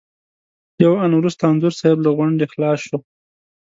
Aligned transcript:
یو 0.83 0.93
آن 1.03 1.11
وروسته 1.15 1.43
انځور 1.49 1.73
صاحب 1.79 1.99
له 2.05 2.09
غونډې 2.17 2.45
خلاص 2.53 2.79
شو. 2.87 2.97